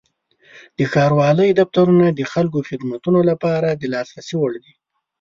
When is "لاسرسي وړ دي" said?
3.93-4.73